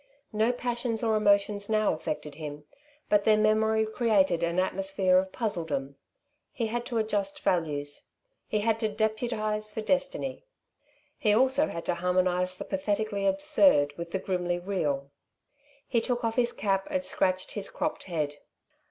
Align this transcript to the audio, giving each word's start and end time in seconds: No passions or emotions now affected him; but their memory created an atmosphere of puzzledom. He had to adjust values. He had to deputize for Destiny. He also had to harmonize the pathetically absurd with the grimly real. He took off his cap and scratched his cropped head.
No 0.33 0.51
passions 0.51 1.03
or 1.03 1.15
emotions 1.15 1.69
now 1.69 1.93
affected 1.93 2.33
him; 2.33 2.63
but 3.07 3.23
their 3.23 3.37
memory 3.37 3.85
created 3.85 4.41
an 4.41 4.57
atmosphere 4.57 5.19
of 5.19 5.31
puzzledom. 5.31 5.93
He 6.51 6.65
had 6.65 6.87
to 6.87 6.97
adjust 6.97 7.39
values. 7.41 8.07
He 8.47 8.61
had 8.61 8.79
to 8.79 8.89
deputize 8.89 9.71
for 9.71 9.81
Destiny. 9.81 10.43
He 11.19 11.35
also 11.35 11.67
had 11.67 11.85
to 11.85 11.93
harmonize 11.93 12.55
the 12.55 12.65
pathetically 12.65 13.27
absurd 13.27 13.93
with 13.95 14.09
the 14.09 14.17
grimly 14.17 14.57
real. 14.57 15.11
He 15.87 16.01
took 16.01 16.23
off 16.25 16.33
his 16.35 16.51
cap 16.51 16.87
and 16.89 17.05
scratched 17.05 17.51
his 17.51 17.69
cropped 17.69 18.05
head. 18.05 18.37